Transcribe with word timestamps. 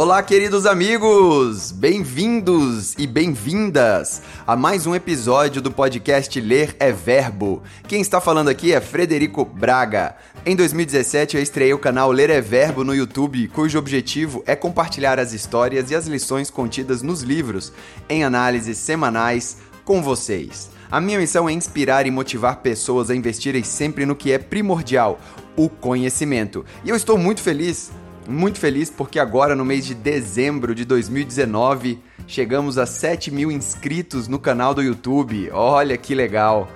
Olá, 0.00 0.22
queridos 0.22 0.64
amigos! 0.64 1.72
Bem-vindos 1.72 2.94
e 2.96 3.06
bem-vindas 3.06 4.22
a 4.46 4.56
mais 4.56 4.86
um 4.86 4.94
episódio 4.94 5.60
do 5.60 5.70
podcast 5.70 6.40
Ler 6.40 6.74
é 6.80 6.90
Verbo. 6.90 7.62
Quem 7.86 8.00
está 8.00 8.18
falando 8.18 8.48
aqui 8.48 8.72
é 8.72 8.80
Frederico 8.80 9.44
Braga. 9.44 10.16
Em 10.46 10.56
2017, 10.56 11.36
eu 11.36 11.42
estreiei 11.42 11.74
o 11.74 11.78
canal 11.78 12.10
Ler 12.10 12.30
é 12.30 12.40
Verbo 12.40 12.82
no 12.82 12.94
YouTube, 12.94 13.46
cujo 13.48 13.78
objetivo 13.78 14.42
é 14.46 14.56
compartilhar 14.56 15.18
as 15.18 15.34
histórias 15.34 15.90
e 15.90 15.94
as 15.94 16.06
lições 16.06 16.48
contidas 16.48 17.02
nos 17.02 17.20
livros 17.20 17.70
em 18.08 18.24
análises 18.24 18.78
semanais 18.78 19.58
com 19.84 20.02
vocês. 20.02 20.70
A 20.90 20.98
minha 20.98 21.18
missão 21.18 21.46
é 21.46 21.52
inspirar 21.52 22.06
e 22.06 22.10
motivar 22.10 22.62
pessoas 22.62 23.10
a 23.10 23.14
investirem 23.14 23.62
sempre 23.62 24.06
no 24.06 24.16
que 24.16 24.32
é 24.32 24.38
primordial, 24.38 25.20
o 25.56 25.68
conhecimento. 25.68 26.64
E 26.82 26.88
eu 26.88 26.96
estou 26.96 27.18
muito 27.18 27.42
feliz 27.42 27.90
muito 28.28 28.58
feliz 28.58 28.90
porque 28.90 29.18
agora, 29.18 29.54
no 29.54 29.64
mês 29.64 29.84
de 29.86 29.94
dezembro 29.94 30.74
de 30.74 30.84
2019, 30.84 31.98
chegamos 32.26 32.78
a 32.78 32.86
7 32.86 33.30
mil 33.30 33.50
inscritos 33.50 34.28
no 34.28 34.38
canal 34.38 34.74
do 34.74 34.82
YouTube. 34.82 35.50
Olha 35.52 35.96
que 35.96 36.14
legal! 36.14 36.68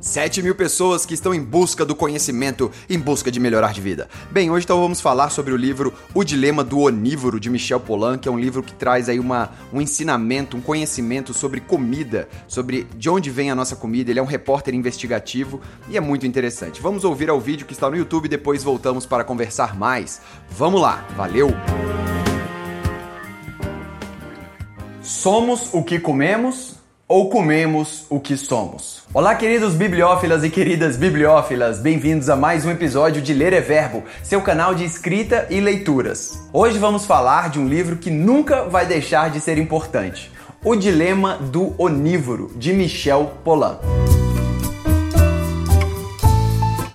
7 0.00 0.42
mil 0.42 0.54
pessoas 0.54 1.04
que 1.04 1.12
estão 1.12 1.34
em 1.34 1.42
busca 1.42 1.84
do 1.84 1.94
conhecimento, 1.94 2.70
em 2.88 2.98
busca 2.98 3.30
de 3.30 3.38
melhorar 3.38 3.74
de 3.74 3.80
vida. 3.80 4.08
Bem, 4.30 4.50
hoje 4.50 4.64
então 4.64 4.80
vamos 4.80 5.00
falar 5.00 5.28
sobre 5.28 5.52
o 5.52 5.56
livro 5.56 5.92
O 6.14 6.24
Dilema 6.24 6.64
do 6.64 6.80
Onívoro, 6.80 7.38
de 7.38 7.50
Michel 7.50 7.78
Polan, 7.78 8.16
que 8.16 8.26
é 8.28 8.32
um 8.32 8.38
livro 8.38 8.62
que 8.62 8.72
traz 8.72 9.08
aí 9.08 9.20
uma, 9.20 9.50
um 9.72 9.80
ensinamento, 9.80 10.56
um 10.56 10.60
conhecimento 10.60 11.34
sobre 11.34 11.60
comida, 11.60 12.28
sobre 12.48 12.86
de 12.96 13.10
onde 13.10 13.30
vem 13.30 13.50
a 13.50 13.54
nossa 13.54 13.76
comida. 13.76 14.10
Ele 14.10 14.18
é 14.18 14.22
um 14.22 14.26
repórter 14.26 14.74
investigativo 14.74 15.60
e 15.88 15.96
é 15.96 16.00
muito 16.00 16.26
interessante. 16.26 16.80
Vamos 16.80 17.04
ouvir 17.04 17.28
ao 17.28 17.38
vídeo 17.38 17.66
que 17.66 17.74
está 17.74 17.90
no 17.90 17.96
YouTube 17.96 18.24
e 18.24 18.28
depois 18.28 18.62
voltamos 18.62 19.04
para 19.04 19.22
conversar 19.22 19.76
mais. 19.76 20.20
Vamos 20.50 20.80
lá, 20.80 21.06
valeu! 21.14 21.50
Somos 25.02 25.68
o 25.74 25.82
que 25.82 25.98
comemos 25.98 26.79
ou 27.10 27.28
comemos 27.28 28.06
o 28.08 28.20
que 28.20 28.36
somos? 28.36 29.02
Olá, 29.12 29.34
queridos 29.34 29.74
bibliófilas 29.74 30.44
e 30.44 30.48
queridas 30.48 30.96
bibliófilas, 30.96 31.80
bem-vindos 31.80 32.30
a 32.30 32.36
mais 32.36 32.64
um 32.64 32.70
episódio 32.70 33.20
de 33.20 33.34
Ler 33.34 33.52
é 33.52 33.60
Verbo, 33.60 34.04
seu 34.22 34.40
canal 34.40 34.76
de 34.76 34.84
escrita 34.84 35.44
e 35.50 35.60
leituras. 35.60 36.40
Hoje 36.52 36.78
vamos 36.78 37.06
falar 37.06 37.50
de 37.50 37.58
um 37.58 37.66
livro 37.66 37.96
que 37.96 38.12
nunca 38.12 38.62
vai 38.66 38.86
deixar 38.86 39.28
de 39.28 39.40
ser 39.40 39.58
importante: 39.58 40.30
O 40.64 40.76
Dilema 40.76 41.34
do 41.34 41.74
Onívoro, 41.82 42.52
de 42.54 42.72
Michel 42.72 43.32
Polan. 43.42 43.80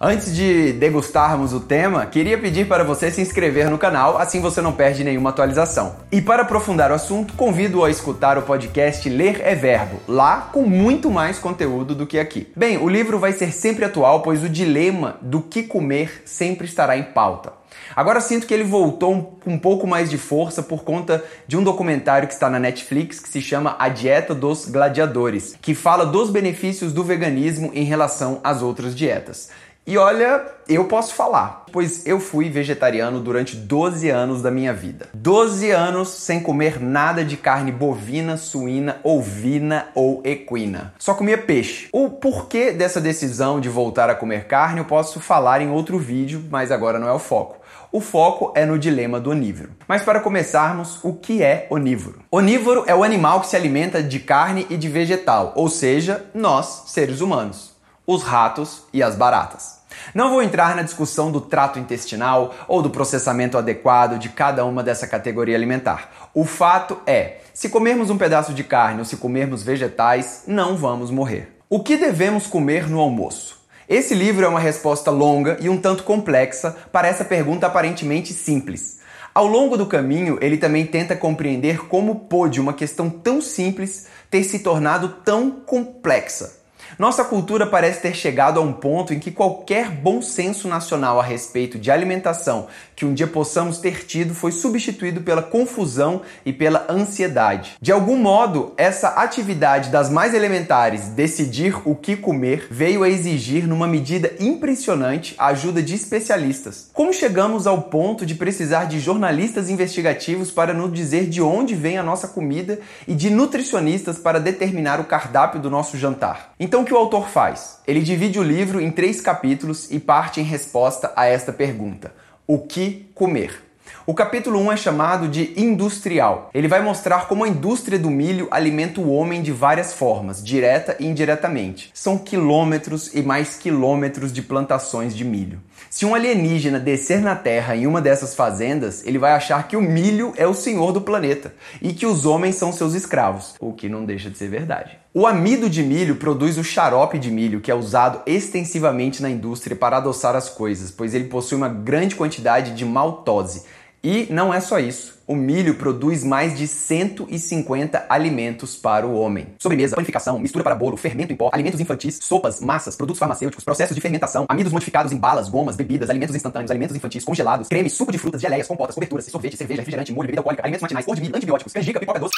Antes 0.07 0.35
de 0.35 0.71
degustarmos 0.73 1.51
o 1.51 1.59
tema, 1.59 2.05
queria 2.05 2.37
pedir 2.37 2.67
para 2.67 2.83
você 2.83 3.09
se 3.09 3.21
inscrever 3.21 3.71
no 3.71 3.77
canal, 3.79 4.19
assim 4.19 4.39
você 4.39 4.61
não 4.61 4.71
perde 4.71 5.03
nenhuma 5.03 5.31
atualização. 5.31 5.95
E 6.11 6.21
para 6.21 6.43
aprofundar 6.43 6.91
o 6.91 6.93
assunto, 6.93 7.33
convido 7.33 7.83
a 7.83 7.89
escutar 7.89 8.37
o 8.37 8.43
podcast 8.43 9.09
Ler 9.09 9.41
é 9.43 9.55
Verbo, 9.55 9.99
lá 10.07 10.41
com 10.53 10.61
muito 10.61 11.09
mais 11.09 11.39
conteúdo 11.39 11.95
do 11.95 12.05
que 12.05 12.19
aqui. 12.19 12.47
Bem, 12.55 12.77
o 12.77 12.87
livro 12.87 13.17
vai 13.17 13.33
ser 13.33 13.51
sempre 13.51 13.83
atual, 13.83 14.21
pois 14.21 14.43
o 14.43 14.47
dilema 14.47 15.17
do 15.23 15.41
que 15.41 15.63
comer 15.63 16.21
sempre 16.23 16.67
estará 16.67 16.95
em 16.95 17.01
pauta. 17.01 17.53
Agora 17.95 18.21
sinto 18.21 18.45
que 18.45 18.53
ele 18.53 18.63
voltou 18.63 19.37
com 19.43 19.53
um 19.53 19.59
pouco 19.59 19.87
mais 19.87 20.09
de 20.09 20.17
força 20.17 20.61
por 20.61 20.83
conta 20.83 21.23
de 21.47 21.57
um 21.57 21.63
documentário 21.63 22.27
que 22.27 22.33
está 22.33 22.49
na 22.49 22.59
Netflix 22.59 23.19
que 23.19 23.29
se 23.29 23.41
chama 23.41 23.75
A 23.79 23.89
Dieta 23.89 24.33
dos 24.33 24.65
Gladiadores, 24.65 25.55
que 25.61 25.73
fala 25.73 26.05
dos 26.05 26.29
benefícios 26.29 26.93
do 26.93 27.03
veganismo 27.03 27.71
em 27.73 27.83
relação 27.83 28.39
às 28.43 28.61
outras 28.61 28.95
dietas. 28.95 29.49
E 29.87 29.99
olha, 29.99 30.43
eu 30.67 30.85
posso 30.85 31.13
falar, 31.13 31.65
pois 31.71 32.07
eu 32.07 32.19
fui 32.19 32.49
vegetariano 32.49 33.19
durante 33.19 33.55
12 33.55 34.09
anos 34.09 34.41
da 34.41 34.49
minha 34.49 34.73
vida. 34.73 35.07
12 35.13 35.69
anos 35.69 36.09
sem 36.09 36.39
comer 36.39 36.81
nada 36.81 37.23
de 37.23 37.37
carne 37.37 37.71
bovina, 37.71 38.35
suína, 38.35 38.97
ovina 39.03 39.89
ou 39.93 40.23
equina. 40.25 40.95
Só 40.97 41.13
comia 41.13 41.37
peixe. 41.37 41.87
O 41.91 42.09
porquê 42.09 42.71
dessa 42.71 42.99
decisão 42.99 43.59
de 43.59 43.69
voltar 43.69 44.09
a 44.09 44.15
comer 44.15 44.45
carne 44.45 44.79
eu 44.79 44.85
posso 44.85 45.19
falar 45.19 45.61
em 45.61 45.69
outro 45.69 45.99
vídeo, 45.99 46.43
mas 46.49 46.71
agora 46.71 46.97
não 46.97 47.07
é 47.07 47.13
o 47.13 47.19
foco. 47.19 47.57
O 47.91 48.01
foco 48.01 48.51
é 48.55 48.65
no 48.65 48.79
dilema 48.79 49.19
do 49.19 49.29
onívoro. 49.29 49.69
Mas 49.87 50.01
para 50.01 50.19
começarmos, 50.19 50.99
o 51.03 51.13
que 51.13 51.43
é 51.43 51.67
onívoro? 51.69 52.23
Onívoro 52.31 52.83
é 52.87 52.95
o 52.95 53.03
animal 53.03 53.39
que 53.39 53.47
se 53.47 53.55
alimenta 53.55 54.01
de 54.01 54.19
carne 54.19 54.65
e 54.67 54.75
de 54.77 54.89
vegetal, 54.89 55.53
ou 55.55 55.69
seja, 55.69 56.25
nós, 56.33 56.85
seres 56.87 57.21
humanos, 57.21 57.74
os 58.05 58.23
ratos 58.23 58.83
e 58.93 59.01
as 59.01 59.15
baratas. 59.15 59.79
Não 60.13 60.29
vou 60.29 60.41
entrar 60.41 60.75
na 60.75 60.81
discussão 60.81 61.31
do 61.31 61.41
trato 61.41 61.79
intestinal 61.79 62.53
ou 62.67 62.81
do 62.81 62.89
processamento 62.89 63.57
adequado 63.57 64.17
de 64.19 64.29
cada 64.29 64.65
uma 64.65 64.83
dessa 64.83 65.07
categoria 65.07 65.55
alimentar. 65.55 66.29
O 66.33 66.43
fato 66.43 66.99
é, 67.07 67.37
se 67.53 67.69
comermos 67.69 68.09
um 68.09 68.17
pedaço 68.17 68.53
de 68.53 68.63
carne 68.63 68.99
ou 68.99 69.05
se 69.05 69.17
comermos 69.17 69.63
vegetais, 69.63 70.43
não 70.47 70.75
vamos 70.75 71.09
morrer. 71.09 71.55
O 71.69 71.81
que 71.81 71.97
devemos 71.97 72.45
comer 72.47 72.89
no 72.89 72.99
almoço? 72.99 73.63
Esse 73.87 74.13
livro 74.13 74.45
é 74.45 74.47
uma 74.47 74.59
resposta 74.59 75.11
longa 75.11 75.57
e 75.59 75.69
um 75.69 75.77
tanto 75.77 76.03
complexa 76.03 76.75
para 76.91 77.07
essa 77.07 77.23
pergunta 77.23 77.67
aparentemente 77.67 78.33
simples. 78.33 78.99
Ao 79.33 79.45
longo 79.45 79.77
do 79.77 79.85
caminho, 79.85 80.37
ele 80.41 80.57
também 80.57 80.85
tenta 80.85 81.15
compreender 81.15 81.87
como 81.87 82.21
pôde 82.21 82.59
uma 82.59 82.73
questão 82.73 83.09
tão 83.09 83.41
simples 83.41 84.07
ter 84.29 84.43
se 84.43 84.59
tornado 84.59 85.09
tão 85.23 85.51
complexa. 85.51 86.64
Nossa 86.97 87.23
cultura 87.23 87.67
parece 87.67 88.01
ter 88.01 88.15
chegado 88.15 88.59
a 88.59 88.63
um 88.63 88.73
ponto 88.73 89.13
em 89.13 89.19
que 89.19 89.31
qualquer 89.31 89.89
bom 89.89 90.21
senso 90.21 90.67
nacional 90.67 91.19
a 91.19 91.23
respeito 91.23 91.77
de 91.77 91.91
alimentação 91.91 92.67
que 92.95 93.05
um 93.05 93.13
dia 93.13 93.27
possamos 93.27 93.77
ter 93.77 94.05
tido 94.05 94.33
foi 94.33 94.51
substituído 94.51 95.21
pela 95.21 95.41
confusão 95.41 96.21
e 96.45 96.53
pela 96.53 96.85
ansiedade. 96.89 97.75
De 97.81 97.91
algum 97.91 98.15
modo, 98.15 98.73
essa 98.77 99.09
atividade 99.09 99.89
das 99.89 100.09
mais 100.09 100.33
elementares, 100.33 101.09
decidir 101.09 101.75
o 101.83 101.95
que 101.95 102.15
comer, 102.15 102.67
veio 102.71 103.03
a 103.03 103.09
exigir, 103.09 103.67
numa 103.67 103.87
medida 103.87 104.33
impressionante, 104.39 105.35
a 105.37 105.47
ajuda 105.47 105.81
de 105.83 105.93
especialistas. 105.93 106.89
Como 106.93 107.13
chegamos 107.13 107.67
ao 107.67 107.81
ponto 107.83 108.25
de 108.25 108.35
precisar 108.35 108.85
de 108.85 108.99
jornalistas 108.99 109.69
investigativos 109.69 110.51
para 110.51 110.73
nos 110.73 110.93
dizer 110.93 111.27
de 111.27 111.41
onde 111.41 111.75
vem 111.75 111.97
a 111.97 112.03
nossa 112.03 112.27
comida 112.27 112.79
e 113.07 113.13
de 113.13 113.29
nutricionistas 113.29 114.17
para 114.17 114.39
determinar 114.39 114.99
o 114.99 115.05
cardápio 115.05 115.59
do 115.59 115.69
nosso 115.69 115.97
jantar? 115.97 116.53
Então, 116.59 116.84
que 116.85 116.93
o 116.93 116.97
autor 116.97 117.27
faz? 117.29 117.79
Ele 117.87 118.01
divide 118.01 118.39
o 118.39 118.43
livro 118.43 118.79
em 118.79 118.91
três 118.91 119.19
capítulos 119.19 119.91
e 119.91 119.99
parte 119.99 120.39
em 120.39 120.43
resposta 120.43 121.11
a 121.15 121.25
esta 121.25 121.51
pergunta: 121.51 122.13
O 122.47 122.59
que 122.59 123.09
comer? 123.13 123.65
O 124.07 124.13
capítulo 124.13 124.59
1 124.59 124.71
é 124.71 124.77
chamado 124.77 125.27
de 125.27 125.51
industrial. 125.59 126.51
Ele 126.53 126.67
vai 126.67 126.79
mostrar 126.79 127.27
como 127.27 127.43
a 127.43 127.47
indústria 127.47 127.97
do 127.97 128.11
milho 128.11 128.47
alimenta 128.51 129.01
o 129.01 129.09
homem 129.09 129.41
de 129.41 129.51
várias 129.51 129.93
formas, 129.93 130.43
direta 130.43 130.95
e 130.99 131.07
indiretamente. 131.07 131.89
São 131.91 132.17
quilômetros 132.17 133.15
e 133.15 133.23
mais 133.23 133.57
quilômetros 133.57 134.31
de 134.31 134.43
plantações 134.43 135.15
de 135.15 135.25
milho. 135.25 135.59
Se 135.89 136.05
um 136.05 136.13
alienígena 136.13 136.79
descer 136.79 137.21
na 137.21 137.35
Terra 137.35 137.75
em 137.75 137.87
uma 137.87 138.01
dessas 138.01 138.35
fazendas, 138.35 139.05
ele 139.05 139.17
vai 139.17 139.31
achar 139.31 139.67
que 139.67 139.77
o 139.77 139.81
milho 139.81 140.33
é 140.35 140.45
o 140.45 140.53
senhor 140.53 140.91
do 140.91 141.01
planeta 141.01 141.53
e 141.81 141.93
que 141.93 142.05
os 142.05 142.25
homens 142.25 142.55
são 142.55 142.73
seus 142.73 142.93
escravos, 142.93 143.55
o 143.59 143.71
que 143.71 143.87
não 143.87 144.03
deixa 144.03 144.29
de 144.29 144.37
ser 144.37 144.49
verdade. 144.49 144.97
O 145.13 145.25
amido 145.25 145.69
de 145.69 145.81
milho 145.81 146.17
produz 146.17 146.57
o 146.57 146.63
xarope 146.63 147.17
de 147.17 147.31
milho, 147.31 147.61
que 147.61 147.71
é 147.71 147.75
usado 147.75 148.21
extensivamente 148.25 149.21
na 149.21 149.29
indústria 149.29 149.75
para 149.75 149.97
adoçar 149.97 150.35
as 150.35 150.49
coisas, 150.49 150.91
pois 150.91 151.13
ele 151.13 151.25
possui 151.25 151.57
uma 151.57 151.69
grande 151.69 152.15
quantidade 152.15 152.71
de 152.75 152.83
maltose 152.83 153.63
e 154.03 154.27
não 154.29 154.53
é 154.53 154.59
só 154.59 154.77
isso. 154.77 155.14
O 155.27 155.35
milho 155.35 155.73
produz 155.73 156.23
mais 156.23 156.55
de 156.55 156.67
150 156.67 158.05
alimentos 158.07 158.75
para 158.75 159.07
o 159.07 159.15
homem. 159.19 159.47
Sobremesa, 159.57 159.95
panificação, 159.95 160.37
mistura 160.37 160.63
para 160.63 160.75
bolo, 160.75 160.95
fermento 160.95 161.33
em 161.33 161.35
pó, 161.35 161.49
alimentos 161.51 161.79
infantis, 161.79 162.19
sopas, 162.21 162.61
massas, 162.61 162.95
produtos 162.95 163.17
farmacêuticos, 163.17 163.65
processos 163.65 163.95
de 163.95 164.01
fermentação, 164.01 164.45
amidos 164.47 164.71
modificados 164.71 165.11
em 165.11 165.17
balas, 165.17 165.49
gomas, 165.49 165.75
bebidas, 165.75 166.11
alimentos 166.11 166.35
instantâneos, 166.35 166.69
alimentos 166.69 166.95
infantis, 166.95 167.23
congelados, 167.23 167.67
creme, 167.67 167.89
suco 167.89 168.11
de 168.11 168.19
frutas, 168.19 168.39
geleias, 168.39 168.67
compotas, 168.67 168.93
coberturas, 168.93 169.25
sorvete, 169.25 169.57
cerveja, 169.57 169.81
refrigerante, 169.81 170.13
molho, 170.13 170.27
bebida 170.27 170.41
alcoólica, 170.41 170.61
alimentos 170.61 170.83
matinais, 170.83 171.05
cor 171.07 171.15
de 171.15 171.21
milho, 171.21 171.35
antibióticos, 171.35 171.73
canjica, 171.73 171.99
pipoca 171.99 172.19
doce. 172.19 172.35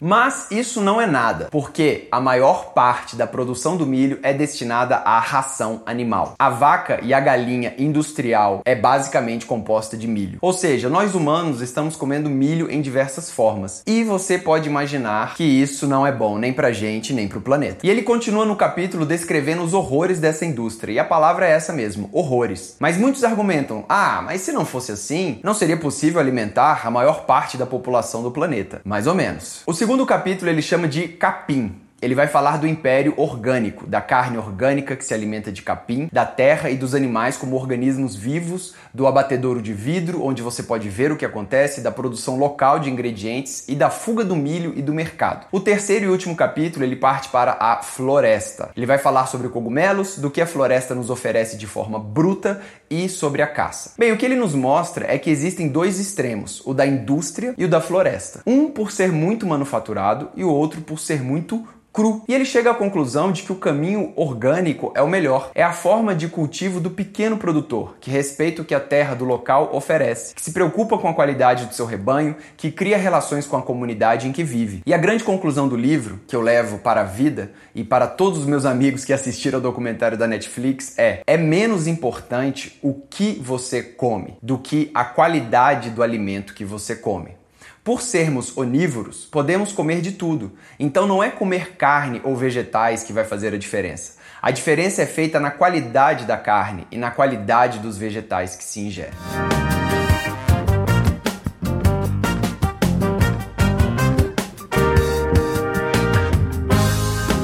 Mas 0.00 0.46
isso 0.50 0.80
não 0.80 1.00
é 1.00 1.06
nada, 1.06 1.48
porque 1.50 2.08
a 2.10 2.20
maior 2.20 2.72
parte 2.72 3.16
da 3.16 3.26
produção 3.26 3.76
do 3.76 3.86
milho 3.86 4.18
é 4.22 4.32
destinada 4.32 4.96
à 4.96 5.18
ração 5.18 5.82
animal. 5.84 6.34
A 6.38 6.48
vaca 6.48 7.00
e 7.02 7.12
a 7.12 7.20
galinha 7.20 7.74
industrial 7.76 8.62
é 8.64 8.74
basicamente 8.74 9.44
composta 9.44 9.96
de 9.96 10.08
milho. 10.08 10.38
Ou 10.40 10.52
seja, 10.52 10.88
nós 10.88 11.14
humanos 11.14 11.60
estamos 11.60 11.96
comendo 11.96 12.30
milho 12.30 12.70
em 12.70 12.80
diversas 12.80 13.30
formas. 13.30 13.82
E 13.86 14.02
você 14.02 14.38
pode 14.38 14.68
imaginar 14.68 15.34
que 15.34 15.44
isso 15.44 15.86
não 15.86 16.06
é 16.06 16.12
bom 16.12 16.38
nem 16.38 16.52
pra 16.52 16.72
gente, 16.72 17.12
nem 17.12 17.28
pro 17.28 17.40
planeta. 17.40 17.86
E 17.86 17.90
ele 17.90 18.02
continua 18.02 18.44
no 18.44 18.56
capítulo 18.56 19.04
descrevendo 19.04 19.62
os 19.62 19.74
horrores 19.74 20.18
dessa 20.18 20.46
indústria. 20.46 20.92
E 20.92 20.98
a 20.98 21.04
palavra 21.04 21.46
é 21.46 21.50
essa 21.50 21.72
mesmo, 21.72 22.08
horrores. 22.12 22.76
Mas 22.78 22.96
muitos 22.96 23.22
argumentam: 23.24 23.84
"Ah, 23.88 24.22
mas 24.24 24.40
se 24.40 24.52
não 24.52 24.64
fosse 24.64 24.92
assim, 24.92 25.40
não 25.42 25.52
seria 25.52 25.76
possível 25.76 26.20
alimentar 26.20 26.86
a 26.86 26.90
maior 26.90 27.26
parte 27.26 27.56
da 27.56 27.66
população 27.66 28.22
do 28.22 28.30
planeta". 28.30 28.80
Mais 28.84 29.06
ou 29.06 29.14
menos. 29.14 29.62
O 29.66 29.74
segundo 29.90 30.06
capítulo 30.06 30.48
ele 30.48 30.62
chama 30.62 30.86
de 30.86 31.08
capim. 31.08 31.74
Ele 32.00 32.14
vai 32.14 32.26
falar 32.26 32.56
do 32.56 32.66
império 32.66 33.12
orgânico, 33.16 33.86
da 33.86 34.00
carne 34.00 34.38
orgânica 34.38 34.96
que 34.96 35.04
se 35.04 35.12
alimenta 35.12 35.52
de 35.52 35.60
capim, 35.60 36.08
da 36.10 36.24
terra 36.24 36.70
e 36.70 36.76
dos 36.76 36.94
animais 36.94 37.36
como 37.36 37.56
organismos 37.56 38.16
vivos, 38.16 38.74
do 38.94 39.06
abatedouro 39.06 39.60
de 39.60 39.74
vidro, 39.74 40.24
onde 40.24 40.40
você 40.40 40.62
pode 40.62 40.88
ver 40.88 41.12
o 41.12 41.16
que 41.16 41.26
acontece, 41.26 41.82
da 41.82 41.90
produção 41.90 42.38
local 42.38 42.78
de 42.78 42.88
ingredientes 42.88 43.68
e 43.68 43.74
da 43.74 43.90
fuga 43.90 44.24
do 44.24 44.34
milho 44.34 44.72
e 44.74 44.80
do 44.80 44.94
mercado. 44.94 45.46
O 45.52 45.60
terceiro 45.60 46.06
e 46.06 46.08
último 46.08 46.34
capítulo 46.34 46.84
ele 46.86 46.96
parte 46.96 47.28
para 47.28 47.58
a 47.60 47.82
floresta. 47.82 48.70
Ele 48.74 48.86
vai 48.86 48.96
falar 48.96 49.26
sobre 49.26 49.48
cogumelos, 49.50 50.16
do 50.16 50.30
que 50.30 50.40
a 50.40 50.46
floresta 50.46 50.94
nos 50.94 51.10
oferece 51.10 51.58
de 51.58 51.66
forma 51.66 51.98
bruta 51.98 52.62
e 52.90 53.08
sobre 53.08 53.40
a 53.40 53.46
caça. 53.46 53.92
Bem, 53.96 54.12
o 54.12 54.16
que 54.16 54.26
ele 54.26 54.34
nos 54.34 54.54
mostra 54.54 55.06
é 55.08 55.18
que 55.18 55.30
existem 55.30 55.68
dois 55.68 56.00
extremos, 56.00 56.60
o 56.66 56.74
da 56.74 56.86
indústria 56.86 57.54
e 57.56 57.64
o 57.64 57.68
da 57.68 57.80
floresta. 57.80 58.42
Um 58.44 58.68
por 58.68 58.90
ser 58.90 59.12
muito 59.12 59.46
manufaturado 59.46 60.30
e 60.34 60.42
o 60.42 60.50
outro 60.50 60.80
por 60.80 60.98
ser 60.98 61.22
muito 61.22 61.64
cru. 61.92 62.22
E 62.28 62.34
ele 62.34 62.44
chega 62.44 62.70
à 62.70 62.74
conclusão 62.74 63.32
de 63.32 63.42
que 63.42 63.52
o 63.52 63.56
caminho 63.56 64.12
orgânico 64.16 64.92
é 64.94 65.02
o 65.02 65.08
melhor. 65.08 65.50
É 65.54 65.62
a 65.62 65.72
forma 65.72 66.14
de 66.14 66.28
cultivo 66.28 66.80
do 66.80 66.90
pequeno 66.90 67.36
produtor, 67.36 67.96
que 68.00 68.10
respeita 68.10 68.62
o 68.62 68.64
que 68.64 68.74
a 68.74 68.80
terra 68.80 69.14
do 69.14 69.24
local 69.24 69.70
oferece, 69.72 70.34
que 70.34 70.42
se 70.42 70.52
preocupa 70.52 70.98
com 70.98 71.08
a 71.08 71.14
qualidade 71.14 71.66
do 71.66 71.74
seu 71.74 71.86
rebanho, 71.86 72.36
que 72.56 72.70
cria 72.70 72.96
relações 72.96 73.46
com 73.46 73.56
a 73.56 73.62
comunidade 73.62 74.28
em 74.28 74.32
que 74.32 74.44
vive. 74.44 74.82
E 74.86 74.94
a 74.94 74.98
grande 74.98 75.24
conclusão 75.24 75.68
do 75.68 75.76
livro, 75.76 76.20
que 76.26 76.36
eu 76.36 76.40
levo 76.40 76.78
para 76.78 77.00
a 77.00 77.04
vida 77.04 77.52
e 77.74 77.82
para 77.84 78.06
todos 78.06 78.40
os 78.40 78.46
meus 78.46 78.64
amigos 78.64 79.04
que 79.04 79.12
assistiram 79.12 79.58
ao 79.58 79.62
documentário 79.62 80.16
da 80.16 80.26
Netflix 80.26 80.98
é: 80.98 81.22
é 81.26 81.36
menos 81.36 81.86
importante 81.86 82.78
o 82.82 82.94
que 82.94 83.32
você 83.34 83.82
come 83.82 84.36
do 84.42 84.58
que 84.58 84.90
a 84.94 85.04
qualidade 85.04 85.90
do 85.90 86.02
alimento 86.02 86.54
que 86.54 86.64
você 86.64 86.96
come. 86.96 87.38
Por 87.82 88.02
sermos 88.02 88.56
onívoros, 88.56 89.24
podemos 89.24 89.72
comer 89.72 90.00
de 90.00 90.12
tudo. 90.12 90.52
Então 90.78 91.06
não 91.06 91.22
é 91.22 91.30
comer 91.30 91.76
carne 91.76 92.20
ou 92.22 92.36
vegetais 92.36 93.02
que 93.02 93.12
vai 93.12 93.24
fazer 93.24 93.54
a 93.54 93.58
diferença. 93.58 94.18
A 94.42 94.50
diferença 94.50 95.02
é 95.02 95.06
feita 95.06 95.40
na 95.40 95.50
qualidade 95.50 96.24
da 96.24 96.36
carne 96.36 96.86
e 96.90 96.96
na 96.96 97.10
qualidade 97.10 97.78
dos 97.78 97.98
vegetais 97.98 98.56
que 98.56 98.64
se 98.64 98.80
ingere. 98.80 99.12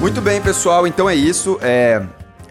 Muito 0.00 0.20
bem, 0.20 0.40
pessoal. 0.40 0.86
Então 0.86 1.10
é 1.10 1.14
isso. 1.14 1.58
É... 1.60 2.02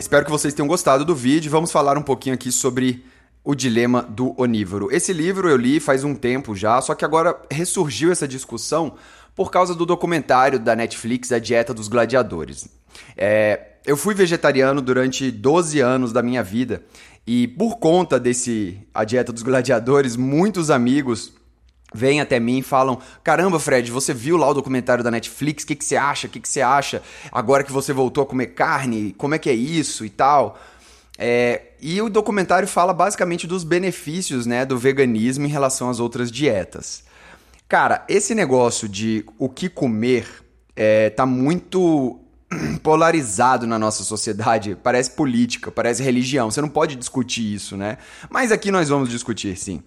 Espero 0.06 0.24
que 0.24 0.30
vocês 0.30 0.54
tenham 0.54 0.68
gostado 0.68 1.04
do 1.04 1.16
vídeo. 1.16 1.50
Vamos 1.50 1.72
falar 1.72 1.98
um 1.98 2.02
pouquinho 2.04 2.36
aqui 2.36 2.52
sobre 2.52 3.04
o 3.44 3.56
Dilema 3.56 4.04
do 4.04 4.40
Onívoro. 4.40 4.88
Esse 4.92 5.12
livro 5.12 5.50
eu 5.50 5.58
li 5.58 5.80
faz 5.80 6.04
um 6.04 6.14
tempo 6.14 6.56
já, 6.56 6.80
só 6.80 6.94
que 6.94 7.04
agora 7.04 7.36
ressurgiu 7.50 8.12
essa 8.12 8.28
discussão 8.28 8.98
por 9.34 9.50
causa 9.50 9.74
do 9.74 9.84
documentário 9.84 10.60
da 10.60 10.76
Netflix, 10.76 11.32
A 11.32 11.40
Dieta 11.40 11.74
dos 11.74 11.88
Gladiadores. 11.88 12.70
É, 13.18 13.78
eu 13.84 13.98
fui 13.98 14.14
vegetariano 14.14 14.80
durante 14.80 15.32
12 15.32 15.80
anos 15.80 16.14
da 16.14 16.22
minha 16.22 16.44
vida 16.44 16.84
e 17.26 17.48
por 17.48 17.80
conta 17.80 18.20
desse 18.20 18.78
A 18.94 19.04
Dieta 19.04 19.34
dos 19.34 19.42
Gladiadores, 19.42 20.16
muitos 20.16 20.70
amigos 20.70 21.34
vêm 21.94 22.22
até 22.22 22.40
mim 22.40 22.60
e 22.60 22.64
falam: 22.64 23.00
Caramba, 23.24 23.60
Fred, 23.60 23.92
você 23.92 24.14
viu 24.14 24.38
lá 24.38 24.50
o 24.50 24.54
documentário 24.54 25.04
da 25.04 25.12
Netflix? 25.12 25.64
O 25.64 25.68
que, 25.68 25.76
que 25.76 25.86
você 25.86 25.96
acha? 25.96 26.28
O 26.28 26.30
que, 26.30 26.40
que 26.40 26.50
você 26.50 26.62
acha 26.62 27.02
agora 27.32 27.64
que 27.64 27.72
você 27.72 27.94
voltou 27.94 28.24
a 28.24 28.28
comer 28.28 28.48
carne? 28.48 29.14
Como 29.18 29.36
é 29.36 29.40
que 29.40 29.50
é 29.50 29.54
isso 29.54 30.06
e 30.06 30.10
tal? 30.10 30.60
É, 31.18 31.62
e 31.82 32.02
o 32.02 32.10
documentário 32.10 32.68
fala 32.68 32.94
basicamente 32.94 33.48
dos 33.48 33.64
benefícios 33.64 34.46
né, 34.46 34.66
do 34.66 34.78
veganismo 34.78 35.46
em 35.46 35.50
relação 35.50 35.90
às 35.90 36.00
outras 36.00 36.30
dietas. 36.32 37.04
Cara, 37.68 38.04
esse 38.08 38.36
negócio 38.36 38.88
de 38.88 39.26
o 39.40 39.50
que 39.50 39.70
comer 39.70 40.28
é, 40.76 41.10
tá 41.10 41.26
muito 41.26 42.20
polarizado 42.84 43.66
na 43.66 43.80
nossa 43.80 44.04
sociedade. 44.04 44.78
Parece 44.84 45.12
política, 45.12 45.72
parece 45.72 46.04
religião. 46.04 46.52
Você 46.52 46.62
não 46.62 46.70
pode 46.70 46.96
discutir 46.96 47.54
isso, 47.54 47.78
né? 47.78 47.98
Mas 48.30 48.52
aqui 48.52 48.70
nós 48.70 48.90
vamos 48.90 49.10
discutir, 49.10 49.58
sim. 49.58 49.82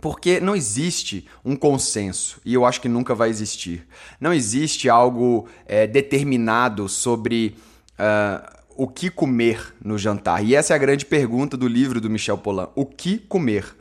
Porque 0.00 0.40
não 0.40 0.54
existe 0.54 1.26
um 1.44 1.56
consenso, 1.56 2.40
e 2.44 2.54
eu 2.54 2.64
acho 2.64 2.80
que 2.80 2.88
nunca 2.88 3.14
vai 3.14 3.28
existir. 3.28 3.86
Não 4.20 4.32
existe 4.32 4.88
algo 4.88 5.48
é, 5.66 5.86
determinado 5.86 6.88
sobre. 6.88 7.56
Uh, 7.98 8.56
o 8.76 8.86
que 8.86 9.08
comer 9.08 9.74
no 9.82 9.96
jantar? 9.96 10.44
E 10.44 10.54
essa 10.54 10.74
é 10.74 10.76
a 10.76 10.78
grande 10.78 11.06
pergunta 11.06 11.56
do 11.56 11.66
livro 11.66 11.98
do 11.98 12.10
Michel 12.10 12.36
Polan. 12.36 12.68
O 12.74 12.84
que 12.84 13.18
comer? 13.18 13.74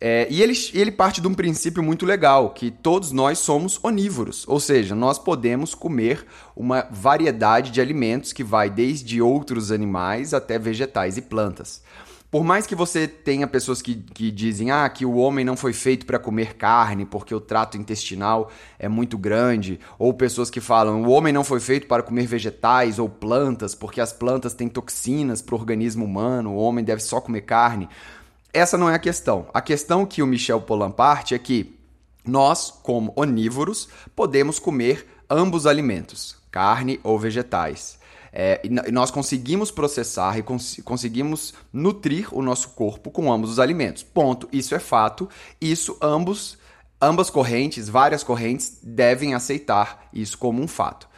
É, 0.00 0.26
e 0.30 0.42
ele, 0.42 0.52
ele 0.74 0.90
parte 0.92 1.20
de 1.20 1.26
um 1.26 1.32
princípio 1.32 1.82
muito 1.82 2.04
legal, 2.04 2.50
que 2.50 2.70
todos 2.70 3.10
nós 3.10 3.38
somos 3.38 3.80
onívoros, 3.82 4.44
ou 4.46 4.60
seja, 4.60 4.94
nós 4.94 5.18
podemos 5.18 5.74
comer 5.74 6.26
uma 6.54 6.86
variedade 6.90 7.70
de 7.70 7.80
alimentos 7.80 8.30
que 8.30 8.44
vai 8.44 8.68
desde 8.68 9.22
outros 9.22 9.72
animais 9.72 10.34
até 10.34 10.58
vegetais 10.58 11.16
e 11.16 11.22
plantas. 11.22 11.82
Por 12.34 12.42
mais 12.42 12.66
que 12.66 12.74
você 12.74 13.06
tenha 13.06 13.46
pessoas 13.46 13.80
que, 13.80 13.94
que 13.94 14.28
dizem 14.28 14.72
ah, 14.72 14.88
que 14.88 15.06
o 15.06 15.14
homem 15.14 15.44
não 15.44 15.56
foi 15.56 15.72
feito 15.72 16.04
para 16.04 16.18
comer 16.18 16.56
carne 16.56 17.04
porque 17.04 17.32
o 17.32 17.40
trato 17.40 17.78
intestinal 17.78 18.50
é 18.76 18.88
muito 18.88 19.16
grande, 19.16 19.78
ou 20.00 20.12
pessoas 20.12 20.50
que 20.50 20.60
falam 20.60 21.04
o 21.04 21.10
homem 21.10 21.32
não 21.32 21.44
foi 21.44 21.60
feito 21.60 21.86
para 21.86 22.02
comer 22.02 22.26
vegetais 22.26 22.98
ou 22.98 23.08
plantas 23.08 23.72
porque 23.72 24.00
as 24.00 24.12
plantas 24.12 24.52
têm 24.52 24.68
toxinas 24.68 25.40
para 25.40 25.54
o 25.54 25.58
organismo 25.58 26.04
humano, 26.04 26.54
o 26.54 26.56
homem 26.56 26.84
deve 26.84 27.02
só 27.02 27.20
comer 27.20 27.42
carne. 27.42 27.88
Essa 28.52 28.76
não 28.76 28.90
é 28.90 28.96
a 28.96 28.98
questão. 28.98 29.46
A 29.54 29.60
questão 29.60 30.04
que 30.04 30.20
o 30.20 30.26
Michel 30.26 30.60
Polan 30.60 30.90
parte 30.90 31.36
é 31.36 31.38
que 31.38 31.78
nós, 32.26 32.68
como 32.82 33.12
onívoros, 33.14 33.88
podemos 34.16 34.58
comer 34.58 35.06
ambos 35.30 35.68
alimentos, 35.68 36.36
carne 36.50 36.98
ou 37.04 37.16
vegetais. 37.16 37.96
É, 38.36 38.60
e 38.64 38.90
nós 38.90 39.12
conseguimos 39.12 39.70
processar 39.70 40.36
e 40.36 40.42
cons 40.42 40.80
conseguimos 40.84 41.54
nutrir 41.72 42.26
o 42.32 42.42
nosso 42.42 42.70
corpo 42.70 43.08
com 43.08 43.32
ambos 43.32 43.48
os 43.48 43.58
alimentos. 43.60 44.02
Ponto. 44.02 44.48
Isso 44.50 44.74
é 44.74 44.80
fato. 44.80 45.28
Isso 45.60 45.96
ambos, 46.02 46.58
ambas 47.00 47.30
correntes, 47.30 47.88
várias 47.88 48.24
correntes, 48.24 48.80
devem 48.82 49.34
aceitar 49.34 50.08
isso 50.12 50.36
como 50.36 50.60
um 50.60 50.66
fato. 50.66 51.08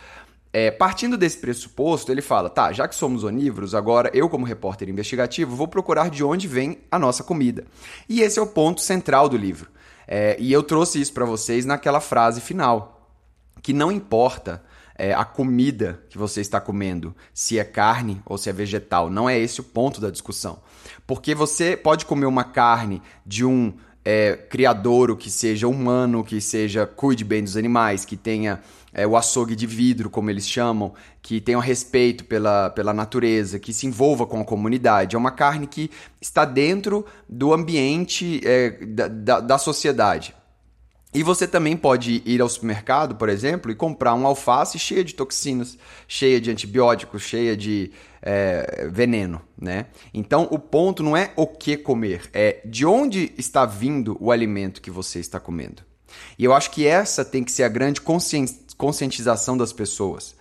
É, 0.53 0.71
partindo 0.71 1.17
desse 1.17 1.39
pressuposto, 1.39 2.13
ele 2.13 2.21
fala: 2.21 2.51
tá, 2.51 2.71
já 2.71 2.87
que 2.87 2.95
somos 2.95 3.25
onívoros, 3.25 3.75
agora 3.75 4.11
eu, 4.13 4.29
como 4.29 4.45
repórter 4.45 4.91
investigativo, 4.91 5.57
vou 5.57 5.69
procurar 5.69 6.11
de 6.11 6.23
onde 6.23 6.47
vem 6.47 6.81
a 6.91 6.99
nossa 6.99 7.25
comida. 7.25 7.65
E 8.07 8.21
esse 8.21 8.39
é 8.39 8.43
o 8.43 8.47
ponto 8.47 8.83
central 8.83 9.27
do 9.27 9.39
livro. 9.39 9.71
É, 10.07 10.37
e 10.39 10.53
eu 10.53 10.63
trouxe 10.63 11.01
isso 11.01 11.15
para 11.15 11.25
vocês 11.25 11.65
naquela 11.65 12.01
frase 12.01 12.43
final: 12.43 13.11
que 13.63 13.73
não 13.73 13.91
importa 13.91 14.63
é, 14.99 15.13
a 15.13 15.25
comida 15.25 16.01
que 16.09 16.19
você 16.19 16.41
está 16.41 16.61
comendo, 16.61 17.15
se 17.33 17.59
é 17.59 17.65
carne 17.65 18.21
ou 18.25 18.39
se 18.39 18.49
é 18.49 18.53
vegetal. 18.53 19.11
Não 19.11 19.29
é 19.29 19.39
esse 19.39 19.61
o 19.61 19.65
ponto 19.65 20.01
da 20.01 20.11
discussão. 20.11 20.59
Porque 21.07 21.35
você 21.35 21.77
pode 21.77 22.07
comer 22.07 22.27
uma 22.27 22.45
carne 22.45 23.03
de 23.25 23.45
um 23.45 23.75
é, 24.05 24.37
criadouro 24.37 25.17
que 25.17 25.31
seja 25.31 25.67
humano, 25.67 26.25
que 26.25 26.41
seja 26.41 26.87
cuide 26.87 27.25
bem 27.25 27.43
dos 27.43 27.57
animais, 27.57 28.05
que 28.05 28.17
tenha 28.17 28.61
é, 28.93 29.07
o 29.07 29.17
açougue 29.17 29.55
de 29.55 29.67
vidro, 29.67 30.09
como 30.09 30.31
eles 30.31 30.49
chamam, 30.49 30.95
que 31.21 31.41
tenha 31.41 31.61
respeito 31.61 32.25
pela, 32.25 32.71
pela 32.71 32.95
natureza, 32.95 33.59
que 33.59 33.75
se 33.75 33.87
envolva 33.87 34.25
com 34.25 34.41
a 34.41 34.45
comunidade. 34.45 35.17
É 35.17 35.19
uma 35.19 35.33
carne 35.33 35.67
que 35.67 35.91
está 36.21 36.45
dentro 36.45 37.05
do 37.29 37.53
ambiente 37.53 38.41
é, 38.45 38.71
da, 38.87 39.09
da, 39.09 39.41
da 39.41 39.59
sociedade. 39.59 40.35
E 41.15 41.23
você 41.23 41.47
também 41.47 41.77
pode 41.77 42.23
ir 42.27 42.41
ao 42.41 42.49
supermercado, 42.49 43.15
por 43.15 43.29
exemplo, 43.29 43.71
e 43.71 43.75
comprar 43.75 44.15
um 44.15 44.27
alface 44.27 44.79
cheia 44.79 45.03
de 45.03 45.15
toxinas, 45.15 45.79
cheia 46.07 46.41
de 46.41 46.51
antibióticos, 46.51 47.23
cheia 47.23 47.57
de 47.57 47.91
é, 48.21 48.89
veneno, 48.93 49.41
né? 49.59 49.87
Então 50.13 50.47
o 50.51 50.59
ponto 50.59 51.03
não 51.03 51.17
é 51.17 51.33
o 51.37 51.47
que 51.47 51.77
comer, 51.77 52.29
é 52.35 52.61
de 52.65 52.85
onde 52.85 53.33
está 53.39 53.65
vindo 53.65 54.17
o 54.21 54.31
alimento 54.31 54.83
que 54.83 54.91
você 54.91 55.19
está 55.19 55.41
comendo. 55.41 55.83
E 56.39 56.45
eu 56.45 56.53
acho 56.53 56.71
que 56.71 56.87
essa 56.87 57.25
tem 57.25 57.43
que 57.43 57.53
ser 57.53 57.63
a 57.63 57.69
grande 57.69 58.01
conscientização 58.77 59.57
das 59.57 59.73
pessoas. 59.73 60.35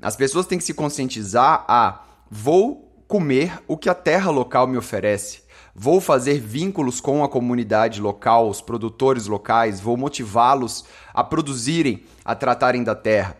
As 0.00 0.16
pessoas 0.16 0.46
têm 0.46 0.58
que 0.58 0.64
se 0.64 0.74
conscientizar 0.74 1.64
a 1.68 2.04
vou 2.30 3.04
comer 3.06 3.62
o 3.68 3.76
que 3.76 3.90
a 3.90 3.94
terra 3.94 4.30
local 4.30 4.66
me 4.66 4.78
oferece. 4.78 5.41
Vou 5.74 6.00
fazer 6.00 6.38
vínculos 6.38 7.00
com 7.00 7.24
a 7.24 7.28
comunidade 7.28 8.00
local, 8.00 8.48
os 8.48 8.60
produtores 8.60 9.26
locais, 9.26 9.80
vou 9.80 9.96
motivá-los 9.96 10.84
a 11.14 11.24
produzirem, 11.24 12.04
a 12.24 12.34
tratarem 12.34 12.84
da 12.84 12.94
terra. 12.94 13.36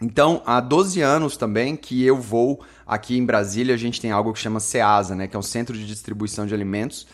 Então, 0.00 0.42
há 0.46 0.60
12 0.60 1.00
anos 1.00 1.36
também 1.36 1.74
que 1.74 2.04
eu 2.04 2.20
vou 2.20 2.62
aqui 2.86 3.16
em 3.16 3.24
Brasília, 3.24 3.74
a 3.74 3.78
gente 3.78 4.00
tem 4.00 4.12
algo 4.12 4.32
que 4.32 4.38
chama 4.38 4.60
SEASA, 4.60 5.14
né, 5.16 5.26
que 5.26 5.34
é 5.34 5.38
um 5.38 5.42
centro 5.42 5.76
de 5.76 5.86
distribuição 5.86 6.46
de 6.46 6.54
alimentos. 6.54 7.06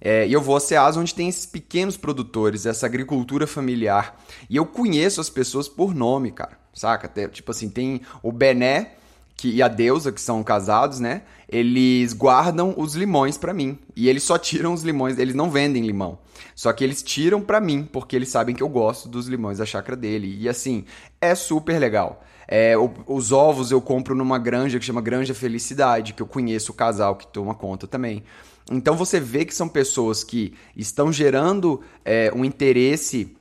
É, 0.00 0.26
e 0.26 0.32
eu 0.32 0.40
vou 0.40 0.56
a 0.56 0.60
SEASA 0.60 0.98
onde 0.98 1.14
tem 1.14 1.28
esses 1.28 1.44
pequenos 1.44 1.96
produtores, 1.96 2.64
essa 2.64 2.86
agricultura 2.86 3.46
familiar. 3.46 4.18
E 4.48 4.56
eu 4.56 4.64
conheço 4.64 5.20
as 5.20 5.28
pessoas 5.28 5.68
por 5.68 5.94
nome, 5.94 6.32
cara, 6.32 6.58
saca? 6.72 7.28
Tipo 7.28 7.50
assim, 7.50 7.68
tem 7.68 8.00
o 8.22 8.32
Bené, 8.32 8.94
que, 9.40 9.50
e 9.50 9.62
a 9.62 9.68
deusa, 9.68 10.12
que 10.12 10.20
são 10.20 10.42
casados, 10.42 11.00
né? 11.00 11.22
Eles 11.48 12.12
guardam 12.12 12.74
os 12.76 12.94
limões 12.94 13.38
para 13.38 13.54
mim. 13.54 13.78
E 13.96 14.06
eles 14.06 14.22
só 14.22 14.36
tiram 14.36 14.74
os 14.74 14.82
limões, 14.82 15.18
eles 15.18 15.34
não 15.34 15.50
vendem 15.50 15.86
limão. 15.86 16.18
Só 16.54 16.70
que 16.74 16.84
eles 16.84 17.02
tiram 17.02 17.40
para 17.40 17.58
mim, 17.58 17.88
porque 17.90 18.14
eles 18.14 18.28
sabem 18.28 18.54
que 18.54 18.62
eu 18.62 18.68
gosto 18.68 19.08
dos 19.08 19.28
limões 19.28 19.56
da 19.56 19.64
chácara 19.64 19.96
dele. 19.96 20.36
E 20.38 20.46
assim, 20.46 20.84
é 21.22 21.34
super 21.34 21.78
legal. 21.78 22.22
É, 22.46 22.74
os 23.06 23.32
ovos 23.32 23.70
eu 23.70 23.80
compro 23.80 24.14
numa 24.14 24.38
granja 24.38 24.78
que 24.78 24.84
chama 24.84 25.00
Granja 25.00 25.32
Felicidade, 25.32 26.12
que 26.12 26.20
eu 26.20 26.26
conheço 26.26 26.72
o 26.72 26.74
casal 26.74 27.16
que 27.16 27.26
toma 27.26 27.54
conta 27.54 27.86
também. 27.86 28.22
Então 28.70 28.94
você 28.94 29.18
vê 29.18 29.46
que 29.46 29.54
são 29.54 29.68
pessoas 29.68 30.22
que 30.22 30.52
estão 30.76 31.10
gerando 31.10 31.80
é, 32.04 32.30
um 32.34 32.44
interesse 32.44 33.34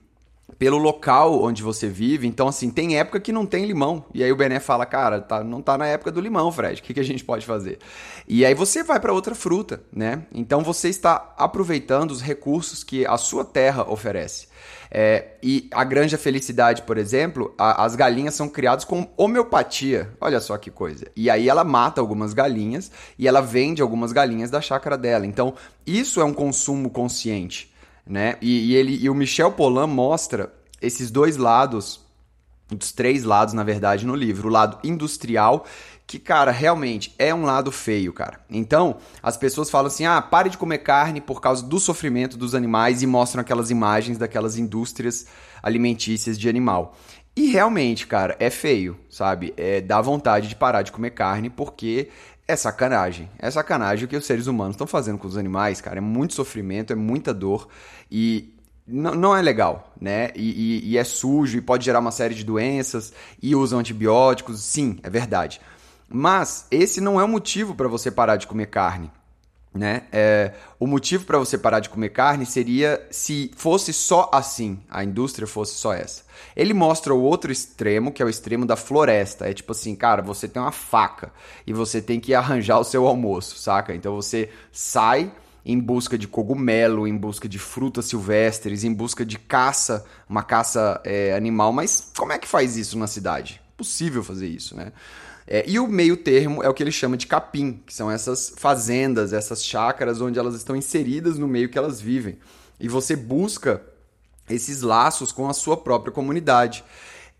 pelo 0.58 0.78
local 0.78 1.42
onde 1.44 1.62
você 1.62 1.88
vive. 1.88 2.28
Então, 2.28 2.48
assim, 2.48 2.70
tem 2.70 2.98
época 2.98 3.20
que 3.20 3.32
não 3.32 3.46
tem 3.46 3.66
limão. 3.66 4.06
E 4.14 4.24
aí 4.24 4.32
o 4.32 4.36
Bené 4.36 4.60
fala, 4.60 4.86
cara, 4.86 5.22
tá, 5.22 5.44
não 5.44 5.62
tá 5.62 5.78
na 5.78 5.88
época 5.88 6.12
do 6.12 6.20
limão, 6.20 6.52
Fred. 6.52 6.82
O 6.82 6.84
que, 6.84 6.94
que 6.94 7.00
a 7.00 7.04
gente 7.04 7.24
pode 7.24 7.46
fazer? 7.46 7.80
E 8.28 8.46
aí 8.46 8.54
você 8.54 8.84
vai 8.84 9.00
para 9.00 9.14
outra 9.14 9.36
fruta, 9.36 9.82
né? 9.92 10.24
Então 10.34 10.62
você 10.64 10.90
está 10.90 11.34
aproveitando 11.38 12.12
os 12.12 12.22
recursos 12.22 12.84
que 12.84 13.06
a 13.06 13.18
sua 13.18 13.46
terra 13.46 13.90
oferece. 13.90 14.48
É, 14.92 15.36
e 15.44 15.70
a 15.72 15.84
Granja 15.84 16.18
Felicidade, 16.18 16.82
por 16.82 16.98
exemplo, 16.98 17.54
a, 17.58 17.84
as 17.86 17.96
galinhas 17.96 18.34
são 18.34 18.50
criadas 18.50 18.84
com 18.84 19.08
homeopatia. 19.16 20.12
Olha 20.20 20.40
só 20.40 20.58
que 20.58 20.72
coisa. 20.72 21.06
E 21.16 21.30
aí 21.30 21.48
ela 21.48 21.64
mata 21.64 22.02
algumas 22.02 22.34
galinhas 22.34 22.92
e 23.18 23.28
ela 23.28 23.42
vende 23.42 23.82
algumas 23.82 24.12
galinhas 24.12 24.50
da 24.50 24.62
chácara 24.62 24.98
dela. 24.98 25.26
Então, 25.26 25.54
isso 25.86 26.20
é 26.20 26.26
um 26.26 26.34
consumo 26.34 26.90
consciente. 26.90 27.72
Né? 28.10 28.38
E, 28.42 28.72
e 28.72 28.76
ele, 28.76 28.98
e 28.98 29.08
o 29.08 29.14
Michel 29.14 29.52
Polan 29.52 29.86
mostra 29.86 30.52
esses 30.82 31.12
dois 31.12 31.38
lados, 31.38 32.04
os 32.76 32.92
três 32.92 33.24
lados, 33.24 33.54
na 33.54 33.64
verdade, 33.64 34.04
no 34.04 34.16
livro. 34.16 34.48
O 34.48 34.52
lado 34.52 34.80
industrial 34.84 35.64
que, 36.10 36.18
cara, 36.18 36.50
realmente 36.50 37.14
é 37.20 37.32
um 37.36 37.44
lado 37.44 37.72
feio, 37.72 38.12
cara. 38.12 38.40
Então, 38.50 38.98
as 39.22 39.38
pessoas 39.38 39.70
falam 39.70 39.86
assim: 39.86 40.08
ah, 40.08 40.20
pare 40.20 40.50
de 40.50 40.58
comer 40.58 40.80
carne 40.80 41.22
por 41.22 41.40
causa 41.40 41.64
do 41.64 41.80
sofrimento 41.80 42.36
dos 42.36 42.56
animais 42.56 43.04
e 43.04 43.08
mostram 43.08 43.42
aquelas 43.42 43.70
imagens 43.70 44.18
daquelas 44.18 44.58
indústrias 44.58 45.28
alimentícias 45.62 46.40
de 46.40 46.50
animal. 46.50 46.98
E 47.36 47.52
realmente, 47.52 48.08
cara, 48.08 48.36
é 48.40 48.50
feio, 48.50 49.00
sabe? 49.08 49.54
É, 49.56 49.82
dá 49.82 50.02
vontade 50.02 50.48
de 50.48 50.56
parar 50.56 50.82
de 50.82 50.92
comer 50.92 51.12
carne 51.12 51.48
porque 51.48 52.10
é 52.50 52.56
sacanagem. 52.56 53.30
É 53.38 53.52
sacanagem 53.52 54.06
o 54.06 54.08
que 54.08 54.18
os 54.18 54.26
seres 54.26 54.48
humanos 54.48 54.74
estão 54.74 54.88
fazendo 54.88 55.20
com 55.20 55.28
os 55.28 55.38
animais, 55.38 55.80
cara. 55.80 56.00
É 56.00 56.02
muito 56.02 56.34
sofrimento, 56.34 56.92
é 56.92 56.96
muita 56.96 57.32
dor 57.32 57.68
e 58.12 58.56
não, 58.88 59.38
é 59.38 59.42
legal, 59.42 59.94
né? 60.02 60.32
E, 60.36 60.82
e, 60.82 60.90
e 60.90 60.98
é 60.98 61.04
sujo 61.04 61.60
e 61.60 61.62
pode 61.62 61.86
gerar 61.86 62.00
uma 62.00 62.10
série 62.10 62.34
de 62.34 62.44
doenças 62.44 63.14
e 63.40 63.56
usam 63.56 63.78
antibióticos. 63.78 64.64
Sim, 64.64 64.98
é 65.04 65.10
verdade. 65.12 65.62
Mas 66.10 66.66
esse 66.72 67.00
não 67.00 67.22
é 67.22 67.24
o 67.24 67.28
motivo 67.28 67.76
para 67.76 67.88
você 67.88 68.10
parar 68.10 68.36
de 68.36 68.48
comer 68.48 68.66
carne. 68.66 69.12
Né? 69.74 70.04
É, 70.12 70.54
o 70.80 70.88
motivo 70.88 71.26
para 71.26 71.38
você 71.38 71.56
parar 71.56 71.80
de 71.80 71.90
comer 71.90 72.10
carne 72.10 72.44
seria 72.44 73.06
se 73.12 73.52
fosse 73.56 73.94
só 73.94 74.28
assim, 74.34 74.80
a 74.90 75.04
indústria 75.04 75.48
fosse 75.48 75.76
só 75.76 75.94
essa. 75.94 76.24
Ele 76.56 76.74
mostra 76.74 77.14
o 77.14 77.22
outro 77.22 77.52
extremo, 77.52 78.12
que 78.12 78.22
é 78.22 78.26
o 78.26 78.30
extremo 78.30 78.66
da 78.66 78.76
floresta. 78.76 79.48
É 79.48 79.54
tipo 79.54 79.72
assim, 79.72 79.96
cara, 79.96 80.24
você 80.24 80.48
tem 80.48 80.60
uma 80.60 80.72
faca 80.72 81.32
e 81.68 81.74
você 81.74 82.02
tem 82.02 82.20
que 82.20 82.34
arranjar 82.36 82.80
o 82.80 82.84
seu 82.84 83.06
almoço, 83.06 83.58
saca? 83.58 83.94
Então 83.94 84.16
você 84.16 84.50
sai 84.72 85.32
em 85.66 85.80
busca 85.80 86.18
de 86.18 86.28
cogumelo, 86.28 87.08
em 87.08 87.16
busca 87.16 87.48
de 87.48 87.60
frutas 87.60 88.06
silvestres, 88.06 88.84
em 88.84 88.94
busca 88.94 89.24
de 89.24 89.38
caça, 89.38 90.04
uma 90.28 90.42
caça 90.42 91.00
é, 91.04 91.36
animal. 91.36 91.72
Mas 91.72 92.12
como 92.18 92.34
é 92.34 92.40
que 92.40 92.48
faz 92.48 92.76
isso 92.76 92.98
na 92.98 93.06
cidade? 93.06 93.62
Possível 93.78 94.24
fazer 94.24 94.48
isso, 94.48 94.76
né? 94.76 94.92
É, 95.52 95.64
e 95.68 95.80
o 95.80 95.88
meio 95.88 96.16
termo 96.16 96.64
é 96.64 96.70
o 96.70 96.74
que 96.76 96.84
ele 96.84 96.92
chama 96.92 97.18
de 97.18 97.26
capim, 97.26 97.82
que 97.84 97.92
são 97.92 98.12
essas 98.12 98.54
fazendas, 98.56 99.34
essas 99.34 99.66
chácaras 99.66 100.22
onde 100.22 100.38
elas 100.38 100.54
estão 100.54 100.76
inseridas 100.76 101.40
no 101.40 101.48
meio 101.48 101.70
que 101.70 101.78
elas 101.78 102.00
vivem. 102.00 102.38
E 102.80 102.88
você 102.88 103.16
busca 103.16 103.82
esses 104.48 104.84
laços 104.84 105.32
com 105.32 105.50
a 105.50 105.54
sua 105.54 105.76
própria 105.76 106.14
comunidade. 106.14 106.84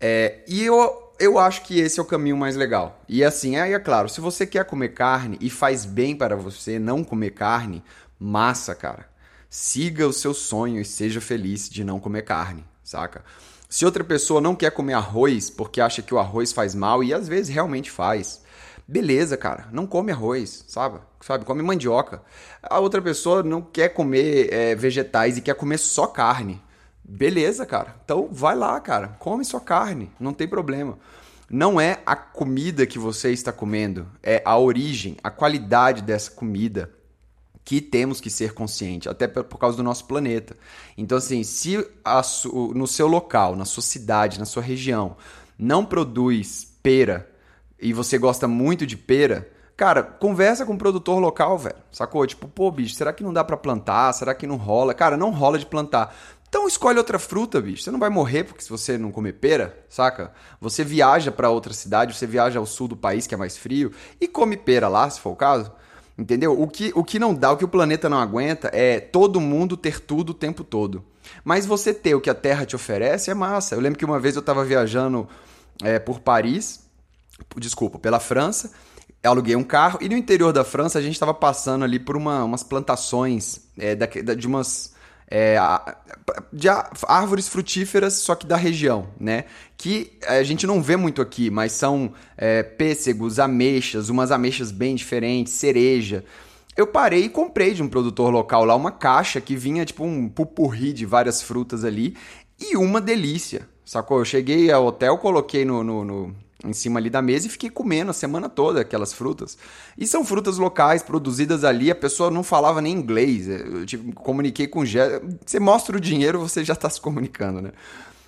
É, 0.00 0.40
e 0.48 0.64
eu, 0.64 1.12
eu 1.20 1.38
acho 1.38 1.62
que 1.62 1.78
esse 1.78 2.00
é 2.00 2.02
o 2.02 2.06
caminho 2.06 2.36
mais 2.36 2.56
legal. 2.56 3.00
E 3.08 3.22
assim, 3.22 3.54
aí 3.54 3.74
é 3.74 3.78
claro, 3.78 4.08
se 4.08 4.20
você 4.20 4.44
quer 4.44 4.64
comer 4.64 4.88
carne 4.88 5.38
e 5.40 5.48
faz 5.48 5.84
bem 5.84 6.16
para 6.16 6.34
você 6.34 6.80
não 6.80 7.04
comer 7.04 7.30
carne, 7.30 7.80
massa, 8.18 8.74
cara. 8.74 9.08
Siga 9.48 10.04
o 10.08 10.12
seu 10.12 10.34
sonho 10.34 10.80
e 10.80 10.84
seja 10.84 11.20
feliz 11.20 11.70
de 11.70 11.84
não 11.84 12.00
comer 12.00 12.22
carne, 12.22 12.64
saca? 12.82 13.24
Se 13.70 13.84
outra 13.84 14.02
pessoa 14.02 14.40
não 14.40 14.56
quer 14.56 14.72
comer 14.72 14.94
arroz 14.94 15.48
porque 15.48 15.80
acha 15.80 16.02
que 16.02 16.12
o 16.12 16.18
arroz 16.18 16.52
faz 16.52 16.74
mal, 16.74 17.04
e 17.04 17.14
às 17.14 17.28
vezes 17.28 17.54
realmente 17.54 17.88
faz, 17.88 18.42
beleza, 18.86 19.36
cara, 19.36 19.68
não 19.70 19.86
come 19.86 20.10
arroz, 20.10 20.64
sabe? 20.66 20.98
Sabe, 21.20 21.44
come 21.44 21.62
mandioca. 21.62 22.20
A 22.60 22.80
outra 22.80 23.00
pessoa 23.00 23.44
não 23.44 23.62
quer 23.62 23.90
comer 23.90 24.52
é, 24.52 24.74
vegetais 24.74 25.38
e 25.38 25.40
quer 25.40 25.54
comer 25.54 25.78
só 25.78 26.08
carne. 26.08 26.60
Beleza, 27.04 27.64
cara. 27.64 27.94
Então 28.04 28.28
vai 28.32 28.56
lá, 28.56 28.80
cara, 28.80 29.16
come 29.20 29.44
só 29.44 29.60
carne, 29.60 30.10
não 30.18 30.32
tem 30.32 30.48
problema. 30.48 30.98
Não 31.48 31.80
é 31.80 32.00
a 32.04 32.16
comida 32.16 32.84
que 32.86 32.98
você 32.98 33.30
está 33.30 33.52
comendo, 33.52 34.08
é 34.20 34.42
a 34.44 34.58
origem, 34.58 35.16
a 35.22 35.30
qualidade 35.30 36.02
dessa 36.02 36.32
comida 36.32 36.90
que 37.70 37.80
temos 37.80 38.20
que 38.20 38.28
ser 38.28 38.52
conscientes, 38.52 39.06
até 39.06 39.28
por 39.28 39.56
causa 39.56 39.76
do 39.76 39.82
nosso 39.84 40.04
planeta. 40.04 40.56
Então, 40.98 41.16
assim, 41.16 41.44
se 41.44 41.78
a, 42.04 42.20
no 42.74 42.84
seu 42.84 43.06
local, 43.06 43.54
na 43.54 43.64
sua 43.64 43.80
cidade, 43.80 44.40
na 44.40 44.44
sua 44.44 44.60
região, 44.60 45.16
não 45.56 45.84
produz 45.84 46.66
pera 46.82 47.30
e 47.80 47.92
você 47.92 48.18
gosta 48.18 48.48
muito 48.48 48.84
de 48.84 48.96
pera, 48.96 49.48
cara, 49.76 50.02
conversa 50.02 50.66
com 50.66 50.74
o 50.74 50.78
produtor 50.78 51.20
local, 51.20 51.56
velho. 51.56 51.76
Sacou? 51.92 52.26
Tipo, 52.26 52.48
pô, 52.48 52.72
bicho, 52.72 52.96
será 52.96 53.12
que 53.12 53.22
não 53.22 53.32
dá 53.32 53.44
para 53.44 53.56
plantar? 53.56 54.12
Será 54.14 54.34
que 54.34 54.48
não 54.48 54.56
rola? 54.56 54.92
Cara, 54.92 55.16
não 55.16 55.30
rola 55.30 55.56
de 55.56 55.64
plantar. 55.64 56.12
Então 56.48 56.66
escolhe 56.66 56.98
outra 56.98 57.20
fruta, 57.20 57.60
bicho. 57.60 57.84
Você 57.84 57.92
não 57.92 58.00
vai 58.00 58.10
morrer 58.10 58.42
porque 58.42 58.64
se 58.64 58.68
você 58.68 58.98
não 58.98 59.12
comer 59.12 59.34
pera, 59.34 59.78
saca? 59.88 60.32
Você 60.60 60.82
viaja 60.82 61.30
para 61.30 61.50
outra 61.50 61.72
cidade, 61.72 62.16
você 62.16 62.26
viaja 62.26 62.58
ao 62.58 62.66
sul 62.66 62.88
do 62.88 62.96
país 62.96 63.28
que 63.28 63.34
é 63.36 63.38
mais 63.38 63.56
frio 63.56 63.92
e 64.20 64.26
come 64.26 64.56
pera 64.56 64.88
lá, 64.88 65.08
se 65.08 65.20
for 65.20 65.30
o 65.30 65.36
caso. 65.36 65.70
Entendeu? 66.20 66.60
O 66.60 66.68
que, 66.68 66.92
o 66.94 67.02
que 67.02 67.18
não 67.18 67.32
dá, 67.34 67.50
o 67.50 67.56
que 67.56 67.64
o 67.64 67.68
planeta 67.68 68.06
não 68.06 68.18
aguenta 68.18 68.70
é 68.74 69.00
todo 69.00 69.40
mundo 69.40 69.74
ter 69.74 69.98
tudo 69.98 70.30
o 70.30 70.34
tempo 70.34 70.62
todo. 70.62 71.02
Mas 71.42 71.64
você 71.64 71.94
ter 71.94 72.14
o 72.14 72.20
que 72.20 72.28
a 72.28 72.34
Terra 72.34 72.66
te 72.66 72.76
oferece 72.76 73.30
é 73.30 73.34
massa. 73.34 73.74
Eu 73.74 73.80
lembro 73.80 73.98
que 73.98 74.04
uma 74.04 74.20
vez 74.20 74.36
eu 74.36 74.40
estava 74.40 74.62
viajando 74.62 75.26
é, 75.82 75.98
por 75.98 76.20
Paris, 76.20 76.80
desculpa, 77.56 77.98
pela 77.98 78.20
França, 78.20 78.70
aluguei 79.24 79.56
um 79.56 79.64
carro 79.64 79.98
e 80.02 80.10
no 80.10 80.14
interior 80.14 80.52
da 80.52 80.62
França 80.62 80.98
a 80.98 81.02
gente 81.02 81.14
estava 81.14 81.32
passando 81.32 81.86
ali 81.86 81.98
por 81.98 82.18
uma, 82.18 82.44
umas 82.44 82.62
plantações 82.62 83.60
é, 83.78 83.94
da, 83.94 84.04
de 84.04 84.46
umas 84.46 84.92
é, 85.30 85.56
de 86.52 86.68
árvores 87.06 87.48
frutíferas, 87.48 88.14
só 88.14 88.34
que 88.34 88.46
da 88.46 88.56
região, 88.56 89.08
né? 89.18 89.44
Que 89.76 90.18
a 90.26 90.42
gente 90.42 90.66
não 90.66 90.82
vê 90.82 90.96
muito 90.96 91.22
aqui, 91.22 91.50
mas 91.50 91.72
são 91.72 92.12
é, 92.36 92.62
pêssegos, 92.62 93.38
ameixas, 93.38 94.08
umas 94.08 94.32
ameixas 94.32 94.72
bem 94.72 94.96
diferentes, 94.96 95.52
cereja. 95.52 96.24
Eu 96.76 96.86
parei 96.86 97.24
e 97.24 97.28
comprei 97.28 97.72
de 97.74 97.82
um 97.82 97.88
produtor 97.88 98.32
local 98.32 98.64
lá 98.64 98.74
uma 98.74 98.90
caixa 98.90 99.40
que 99.40 99.54
vinha 99.54 99.84
tipo 99.84 100.04
um 100.04 100.28
pupurri 100.28 100.92
de 100.92 101.06
várias 101.06 101.42
frutas 101.42 101.84
ali 101.84 102.16
e 102.58 102.76
uma 102.76 103.00
delícia, 103.00 103.68
sacou? 103.84 104.18
Eu 104.18 104.24
cheguei 104.24 104.70
ao 104.70 104.86
hotel, 104.86 105.16
coloquei 105.18 105.64
no, 105.64 105.84
no, 105.84 106.04
no 106.04 106.36
em 106.64 106.72
cima 106.72 107.00
ali 107.00 107.08
da 107.08 107.22
mesa 107.22 107.46
e 107.46 107.50
fiquei 107.50 107.70
comendo 107.70 108.10
a 108.10 108.14
semana 108.14 108.48
toda 108.48 108.80
aquelas 108.80 109.12
frutas. 109.12 109.56
E 109.96 110.06
são 110.06 110.24
frutas 110.24 110.58
locais, 110.58 111.02
produzidas 111.02 111.64
ali, 111.64 111.90
a 111.90 111.94
pessoa 111.94 112.30
não 112.30 112.42
falava 112.42 112.80
nem 112.80 112.92
inglês. 112.92 113.48
Eu 113.48 113.86
tipo, 113.86 114.12
comuniquei 114.14 114.66
com 114.66 114.80
o 114.80 114.86
Gé. 114.86 115.20
Você 115.44 115.58
mostra 115.58 115.96
o 115.96 116.00
dinheiro, 116.00 116.38
você 116.38 116.64
já 116.64 116.74
está 116.74 116.88
se 116.90 117.00
comunicando, 117.00 117.62
né? 117.62 117.72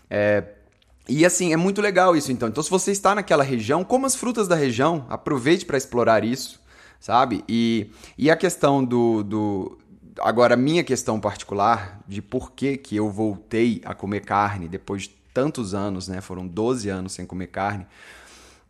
É, 0.08 0.44
e 1.08 1.26
assim, 1.26 1.52
é 1.52 1.56
muito 1.56 1.80
legal 1.80 2.16
isso 2.16 2.32
então. 2.32 2.48
Então, 2.48 2.62
se 2.62 2.70
você 2.70 2.92
está 2.92 3.14
naquela 3.14 3.42
região, 3.42 3.84
coma 3.84 4.06
as 4.06 4.14
frutas 4.14 4.48
da 4.48 4.54
região, 4.54 5.06
aproveite 5.08 5.66
para 5.66 5.76
explorar 5.76 6.24
isso, 6.24 6.60
sabe? 7.00 7.44
E, 7.48 7.90
e 8.16 8.30
a 8.30 8.36
questão 8.36 8.84
do, 8.84 9.22
do. 9.22 9.78
Agora, 10.20 10.56
minha 10.56 10.84
questão 10.84 11.18
particular 11.18 12.00
de 12.06 12.22
por 12.22 12.52
que, 12.52 12.76
que 12.76 12.96
eu 12.96 13.10
voltei 13.10 13.80
a 13.84 13.94
comer 13.94 14.20
carne 14.20 14.68
depois 14.68 15.02
de 15.02 15.10
tantos 15.34 15.74
anos, 15.74 16.08
né? 16.08 16.20
Foram 16.20 16.46
12 16.46 16.88
anos 16.88 17.12
sem 17.12 17.26
comer 17.26 17.48
carne 17.48 17.86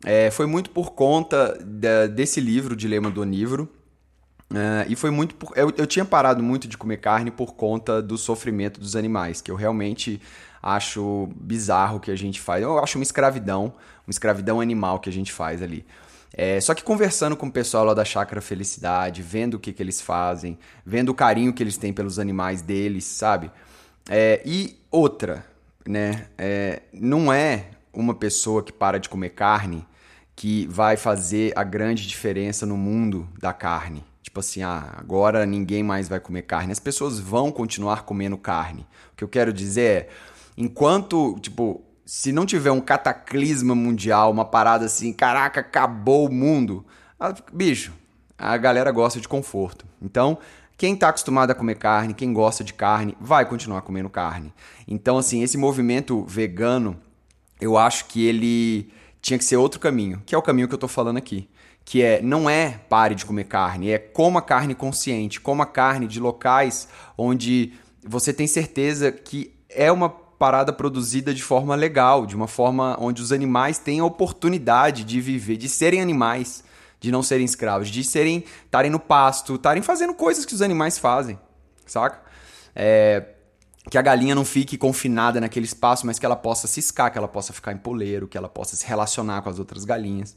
é, 0.03 0.29
foi 0.29 0.45
muito 0.45 0.69
por 0.69 0.91
conta 0.91 1.57
da, 1.63 2.07
desse 2.07 2.41
livro, 2.41 2.75
Dilema 2.75 3.09
do 3.09 3.21
Onívoro. 3.21 3.69
Uh, 4.51 4.85
e 4.87 4.95
foi 4.95 5.09
muito 5.09 5.33
por, 5.33 5.57
eu, 5.57 5.73
eu 5.75 5.87
tinha 5.87 6.05
parado 6.05 6.43
muito 6.43 6.67
de 6.67 6.77
comer 6.77 6.97
carne 6.97 7.31
por 7.31 7.55
conta 7.55 8.01
do 8.03 8.17
sofrimento 8.19 8.79
dos 8.79 8.95
animais, 8.95 9.41
que 9.41 9.49
eu 9.49 9.55
realmente 9.55 10.21
acho 10.61 11.27
bizarro 11.35 11.99
que 11.99 12.11
a 12.11 12.15
gente 12.15 12.39
faz. 12.39 12.61
Eu 12.61 12.77
acho 12.77 12.97
uma 12.99 13.03
escravidão, 13.03 13.73
uma 14.05 14.11
escravidão 14.11 14.61
animal 14.61 14.99
que 14.99 15.09
a 15.09 15.11
gente 15.11 15.31
faz 15.31 15.61
ali. 15.63 15.85
É, 16.35 16.59
só 16.61 16.73
que 16.73 16.83
conversando 16.83 17.35
com 17.35 17.47
o 17.47 17.51
pessoal 17.51 17.85
lá 17.85 17.93
da 17.93 18.05
Chácara 18.05 18.41
Felicidade, 18.41 19.21
vendo 19.21 19.55
o 19.55 19.59
que, 19.59 19.73
que 19.73 19.81
eles 19.81 20.01
fazem, 20.01 20.57
vendo 20.85 21.09
o 21.09 21.15
carinho 21.15 21.53
que 21.53 21.63
eles 21.63 21.77
têm 21.77 21.93
pelos 21.93 22.19
animais 22.19 22.61
deles, 22.61 23.05
sabe? 23.05 23.51
É, 24.09 24.41
e 24.45 24.79
outra, 24.91 25.45
né? 25.87 26.27
É, 26.37 26.83
não 26.91 27.31
é 27.31 27.71
uma 27.91 28.13
pessoa 28.13 28.61
que 28.61 28.71
para 28.71 28.99
de 28.99 29.09
comer 29.09 29.29
carne 29.29 29.85
que 30.35 30.67
vai 30.67 30.97
fazer 30.97 31.53
a 31.55 31.63
grande 31.63 32.07
diferença 32.07 32.65
no 32.65 32.77
mundo 32.77 33.27
da 33.39 33.53
carne. 33.53 34.03
Tipo 34.21 34.39
assim, 34.39 34.63
ah, 34.63 34.95
agora 34.97 35.45
ninguém 35.45 35.83
mais 35.83 36.07
vai 36.07 36.19
comer 36.19 36.43
carne. 36.43 36.71
As 36.71 36.79
pessoas 36.79 37.19
vão 37.19 37.51
continuar 37.51 38.03
comendo 38.03 38.37
carne. 38.37 38.87
O 39.13 39.15
que 39.15 39.23
eu 39.23 39.27
quero 39.27 39.53
dizer 39.53 39.81
é, 39.81 40.09
enquanto, 40.57 41.37
tipo, 41.39 41.83
se 42.05 42.31
não 42.31 42.45
tiver 42.45 42.71
um 42.71 42.81
cataclisma 42.81 43.75
mundial, 43.75 44.31
uma 44.31 44.45
parada 44.45 44.85
assim, 44.85 45.13
caraca, 45.13 45.59
acabou 45.59 46.27
o 46.27 46.33
mundo, 46.33 46.85
a, 47.19 47.33
bicho, 47.51 47.93
a 48.37 48.57
galera 48.57 48.91
gosta 48.91 49.19
de 49.19 49.27
conforto. 49.27 49.85
Então, 50.01 50.37
quem 50.77 50.95
está 50.95 51.09
acostumado 51.09 51.51
a 51.51 51.55
comer 51.55 51.75
carne, 51.75 52.13
quem 52.13 52.33
gosta 52.33 52.63
de 52.63 52.73
carne, 52.73 53.15
vai 53.21 53.45
continuar 53.45 53.83
comendo 53.83 54.09
carne. 54.09 54.51
Então, 54.87 55.17
assim, 55.17 55.43
esse 55.43 55.57
movimento 55.57 56.25
vegano, 56.25 56.97
eu 57.61 57.77
acho 57.77 58.05
que 58.05 58.25
ele 58.25 58.91
tinha 59.23 59.39
que 59.39 59.45
ser 59.45 59.55
outro 59.55 59.79
caminho, 59.79 60.21
que 60.25 60.35
é 60.35 60.37
o 60.37 60.41
caminho 60.41 60.67
que 60.67 60.73
eu 60.73 60.77
estou 60.77 60.89
falando 60.89 61.17
aqui. 61.17 61.49
Que 61.85 62.03
é, 62.03 62.21
não 62.21 62.49
é 62.49 62.79
pare 62.89 63.15
de 63.15 63.25
comer 63.25 63.45
carne, 63.45 63.89
é 63.89 63.97
coma 63.97 64.41
carne 64.41 64.75
consciente, 64.75 65.39
coma 65.39 65.65
carne 65.65 66.07
de 66.07 66.19
locais 66.19 66.87
onde 67.17 67.73
você 68.05 68.33
tem 68.33 68.47
certeza 68.47 69.11
que 69.11 69.53
é 69.69 69.91
uma 69.91 70.09
parada 70.09 70.71
produzida 70.73 71.33
de 71.33 71.41
forma 71.41 71.73
legal, 71.73 72.25
de 72.25 72.35
uma 72.35 72.47
forma 72.47 72.97
onde 72.99 73.21
os 73.21 73.31
animais 73.31 73.79
têm 73.79 74.01
a 74.01 74.05
oportunidade 74.05 75.03
de 75.05 75.19
viver, 75.19 75.57
de 75.57 75.69
serem 75.69 76.01
animais 76.01 76.63
de 77.03 77.11
não 77.11 77.21
serem 77.21 77.43
escravos, 77.43 77.89
de 77.89 78.01
serem 78.01 78.45
estarem 78.63 78.89
no 78.89 78.97
pasto, 78.97 79.55
estarem 79.55 79.83
fazendo 79.83 80.13
coisas 80.13 80.45
que 80.45 80.53
os 80.53 80.61
animais 80.61 80.97
fazem, 80.97 81.37
saca? 81.85 82.21
É, 82.73 83.32
que 83.89 83.97
a 83.97 84.01
galinha 84.01 84.33
não 84.33 84.45
fique 84.45 84.77
confinada 84.77 85.41
naquele 85.41 85.65
espaço, 85.65 86.05
mas 86.05 86.17
que 86.17 86.25
ela 86.25 86.35
possa 86.35 86.67
ciscar, 86.67 87.11
que 87.11 87.17
ela 87.17 87.27
possa 87.27 87.51
ficar 87.51 87.73
em 87.73 87.77
poleiro, 87.77 88.27
que 88.27 88.37
ela 88.37 88.49
possa 88.49 88.75
se 88.75 88.85
relacionar 88.85 89.41
com 89.41 89.49
as 89.49 89.59
outras 89.59 89.83
galinhas. 89.83 90.35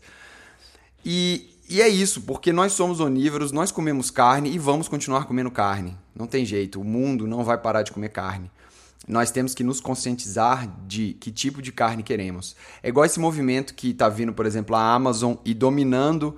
E, 1.05 1.51
e 1.69 1.81
é 1.81 1.89
isso, 1.89 2.23
porque 2.23 2.53
nós 2.53 2.73
somos 2.73 2.99
onívoros, 2.99 3.53
nós 3.53 3.71
comemos 3.71 4.11
carne 4.11 4.51
e 4.51 4.59
vamos 4.59 4.89
continuar 4.89 5.25
comendo 5.25 5.51
carne. 5.51 5.97
Não 6.15 6.27
tem 6.27 6.45
jeito, 6.45 6.81
o 6.81 6.85
mundo 6.85 7.27
não 7.27 7.45
vai 7.45 7.57
parar 7.57 7.83
de 7.83 7.93
comer 7.93 8.09
carne. 8.09 8.51
Nós 9.07 9.31
temos 9.31 9.55
que 9.55 9.63
nos 9.63 9.81
conscientizar 9.81 10.69
de 10.87 11.15
que 11.21 11.31
tipo 11.31 11.63
de 11.63 11.71
carne 11.71 12.03
queremos. 12.03 12.57
É 12.83 12.89
igual 12.89 13.07
esse 13.07 13.21
movimento 13.21 13.75
que 13.75 13.91
está 13.91 14.09
vindo, 14.09 14.33
por 14.33 14.47
exemplo, 14.47 14.75
a 14.75 14.95
Amazon 14.95 15.35
e 15.45 15.55
dominando 15.55 16.37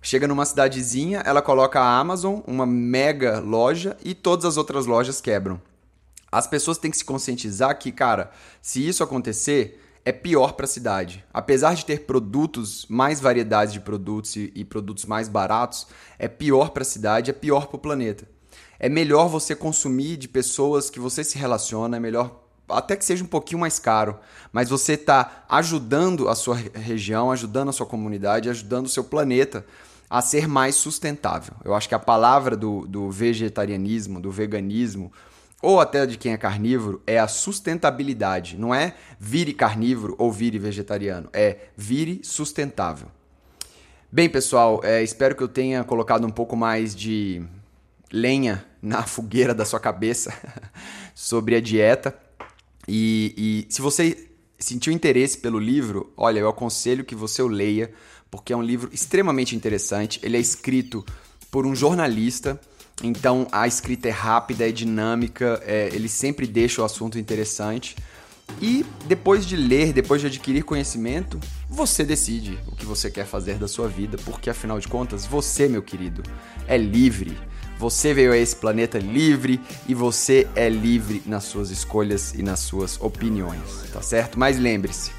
Chega 0.00 0.28
numa 0.28 0.46
cidadezinha, 0.46 1.22
ela 1.24 1.42
coloca 1.42 1.80
a 1.80 1.98
Amazon, 1.98 2.40
uma 2.46 2.64
mega 2.64 3.40
loja, 3.40 3.96
e 4.04 4.14
todas 4.14 4.44
as 4.44 4.56
outras 4.56 4.86
lojas 4.86 5.20
quebram. 5.20 5.60
As 6.30 6.46
pessoas 6.46 6.78
têm 6.78 6.90
que 6.90 6.96
se 6.96 7.04
conscientizar 7.04 7.78
que, 7.78 7.90
cara, 7.90 8.30
se 8.60 8.86
isso 8.86 9.02
acontecer, 9.02 9.82
é 10.04 10.12
pior 10.12 10.52
para 10.52 10.64
a 10.64 10.68
cidade. 10.68 11.24
Apesar 11.32 11.74
de 11.74 11.84
ter 11.84 12.06
produtos, 12.06 12.86
mais 12.88 13.20
variedades 13.20 13.72
de 13.72 13.80
produtos 13.80 14.36
e, 14.36 14.52
e 14.54 14.64
produtos 14.64 15.04
mais 15.04 15.28
baratos, 15.28 15.86
é 16.18 16.28
pior 16.28 16.70
para 16.70 16.82
a 16.82 16.86
cidade, 16.86 17.30
é 17.30 17.34
pior 17.34 17.66
para 17.66 17.76
o 17.76 17.80
planeta. 17.80 18.28
É 18.78 18.88
melhor 18.88 19.28
você 19.28 19.54
consumir 19.54 20.16
de 20.16 20.28
pessoas 20.28 20.88
que 20.88 21.00
você 21.00 21.24
se 21.24 21.36
relaciona, 21.36 21.96
é 21.96 22.00
melhor 22.00 22.44
até 22.68 22.96
que 22.96 23.04
seja 23.04 23.24
um 23.24 23.26
pouquinho 23.26 23.60
mais 23.60 23.78
caro, 23.78 24.18
mas 24.52 24.68
você 24.68 24.92
está 24.92 25.44
ajudando 25.48 26.28
a 26.28 26.34
sua 26.34 26.56
região, 26.74 27.30
ajudando 27.30 27.70
a 27.70 27.72
sua 27.72 27.86
comunidade, 27.86 28.50
ajudando 28.50 28.86
o 28.86 28.90
seu 28.90 29.02
planeta 29.02 29.64
a 30.08 30.22
ser 30.22 30.46
mais 30.46 30.74
sustentável. 30.74 31.54
Eu 31.64 31.74
acho 31.74 31.88
que 31.88 31.94
a 31.94 31.98
palavra 31.98 32.56
do, 32.56 32.86
do 32.86 33.10
vegetarianismo, 33.10 34.20
do 34.20 34.30
veganismo, 34.30 35.12
ou 35.62 35.80
até 35.80 36.06
de 36.06 36.16
quem 36.16 36.32
é 36.32 36.36
carnívoro, 36.36 37.02
é 37.06 37.18
a 37.18 37.28
sustentabilidade. 37.28 38.56
Não 38.56 38.74
é 38.74 38.94
vire 39.18 39.52
carnívoro 39.52 40.14
ou 40.18 40.30
vire 40.32 40.58
vegetariano, 40.58 41.28
é 41.32 41.68
vire 41.76 42.20
sustentável. 42.22 43.08
Bem, 44.10 44.28
pessoal, 44.28 44.80
é, 44.82 45.02
espero 45.02 45.34
que 45.34 45.42
eu 45.42 45.48
tenha 45.48 45.84
colocado 45.84 46.26
um 46.26 46.30
pouco 46.30 46.56
mais 46.56 46.94
de 46.94 47.42
lenha 48.12 48.64
na 48.80 49.02
fogueira 49.02 49.54
da 49.54 49.64
sua 49.64 49.80
cabeça 49.80 50.32
sobre 51.14 51.56
a 51.56 51.60
dieta. 51.60 52.16
E, 52.86 53.66
e 53.68 53.72
se 53.72 53.82
você 53.82 54.28
sentiu 54.58 54.92
interesse 54.92 55.38
pelo 55.38 55.58
livro, 55.58 56.12
olha, 56.16 56.40
eu 56.40 56.48
aconselho 56.48 57.04
que 57.04 57.14
você 57.14 57.42
o 57.42 57.48
leia 57.48 57.92
porque 58.30 58.52
é 58.52 58.56
um 58.56 58.62
livro 58.62 58.90
extremamente 58.92 59.56
interessante. 59.56 60.20
Ele 60.22 60.36
é 60.36 60.40
escrito 60.40 61.04
por 61.50 61.66
um 61.66 61.74
jornalista, 61.74 62.60
então 63.02 63.46
a 63.52 63.66
escrita 63.66 64.08
é 64.08 64.10
rápida, 64.10 64.68
é 64.68 64.72
dinâmica, 64.72 65.62
é, 65.64 65.88
ele 65.92 66.08
sempre 66.08 66.46
deixa 66.46 66.82
o 66.82 66.84
assunto 66.84 67.18
interessante. 67.18 67.96
E 68.60 68.84
depois 69.06 69.46
de 69.46 69.56
ler, 69.56 69.92
depois 69.92 70.20
de 70.20 70.26
adquirir 70.26 70.64
conhecimento, 70.64 71.38
você 71.68 72.04
decide 72.04 72.58
o 72.66 72.74
que 72.74 72.86
você 72.86 73.10
quer 73.10 73.26
fazer 73.26 73.56
da 73.56 73.68
sua 73.68 73.86
vida, 73.88 74.16
porque 74.24 74.48
afinal 74.48 74.80
de 74.80 74.88
contas, 74.88 75.26
você, 75.26 75.68
meu 75.68 75.82
querido, 75.82 76.22
é 76.66 76.76
livre. 76.76 77.36
Você 77.78 78.12
veio 78.12 78.32
a 78.32 78.36
esse 78.36 78.56
planeta 78.56 78.98
livre 78.98 79.60
e 79.86 79.94
você 79.94 80.48
é 80.56 80.68
livre 80.68 81.22
nas 81.26 81.44
suas 81.44 81.70
escolhas 81.70 82.34
e 82.34 82.42
nas 82.42 82.60
suas 82.60 83.00
opiniões, 83.00 83.84
tá 83.92 84.02
certo? 84.02 84.38
Mas 84.38 84.58
lembre-se, 84.58 85.12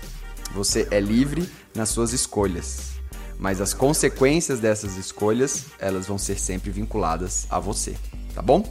você 0.53 0.85
é 0.91 0.99
livre 0.99 1.47
nas 1.73 1.89
suas 1.89 2.11
escolhas 2.11 2.99
mas 3.39 3.61
as 3.61 3.73
consequências 3.73 4.59
dessas 4.59 4.97
escolhas, 4.97 5.67
elas 5.79 6.05
vão 6.05 6.17
ser 6.17 6.37
sempre 6.37 6.69
vinculadas 6.69 7.47
a 7.49 7.57
você, 7.59 7.95
tá 8.35 8.41
bom? 8.41 8.63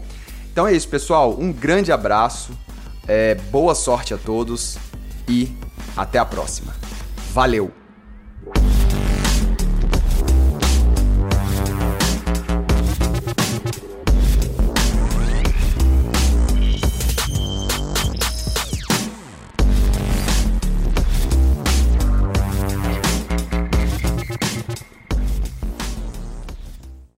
Então 0.53 0.67
é 0.67 0.75
isso, 0.75 0.89
pessoal. 0.89 1.35
Um 1.39 1.53
grande 1.53 1.91
abraço, 1.91 2.53
é, 3.07 3.35
boa 3.35 3.75
sorte 3.75 4.13
a 4.13 4.19
todos 4.19 4.77
e 5.27 5.51
até 5.97 6.19
a 6.19 6.25
próxima. 6.25 6.75
Valeu! 7.33 7.78